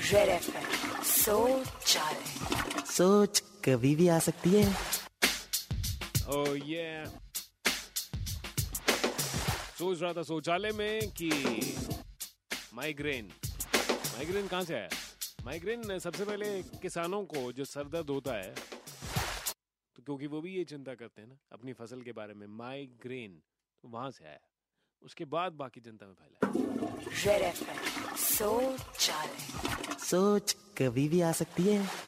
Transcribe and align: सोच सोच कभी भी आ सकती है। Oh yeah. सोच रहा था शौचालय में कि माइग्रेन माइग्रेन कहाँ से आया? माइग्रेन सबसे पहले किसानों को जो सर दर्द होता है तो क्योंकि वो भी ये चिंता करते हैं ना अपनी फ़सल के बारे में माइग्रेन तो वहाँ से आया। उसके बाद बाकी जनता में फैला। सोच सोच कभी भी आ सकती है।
सोच 0.00 1.96
सोच 2.90 3.42
कभी 3.64 3.94
भी 3.96 4.08
आ 4.08 4.18
सकती 4.18 4.50
है। 4.54 4.64
Oh 6.30 6.52
yeah. 6.70 7.08
सोच 9.78 10.02
रहा 10.02 10.12
था 10.12 10.22
शौचालय 10.22 10.72
में 10.72 11.10
कि 11.20 11.30
माइग्रेन 12.74 13.30
माइग्रेन 13.76 14.46
कहाँ 14.48 14.64
से 14.64 14.74
आया? 14.74 14.88
माइग्रेन 15.44 15.98
सबसे 15.98 16.24
पहले 16.24 16.62
किसानों 16.82 17.22
को 17.24 17.52
जो 17.52 17.64
सर 17.64 17.84
दर्द 17.88 18.10
होता 18.10 18.34
है 18.34 18.54
तो 19.96 20.02
क्योंकि 20.02 20.26
वो 20.26 20.40
भी 20.40 20.56
ये 20.56 20.64
चिंता 20.64 20.94
करते 20.94 21.22
हैं 21.22 21.28
ना 21.28 21.36
अपनी 21.52 21.72
फ़सल 21.72 22.02
के 22.02 22.12
बारे 22.12 22.34
में 22.34 22.46
माइग्रेन 22.58 23.40
तो 23.84 23.88
वहाँ 23.88 24.10
से 24.10 24.24
आया। 24.24 24.38
उसके 25.02 25.24
बाद 25.24 25.52
बाकी 25.52 25.80
जनता 25.80 26.06
में 26.06 26.14
फैला। 26.14 26.38
सोच 28.40 29.10
सोच 30.02 30.52
कभी 30.78 31.08
भी 31.08 31.20
आ 31.20 31.32
सकती 31.32 31.62
है। 31.62 32.00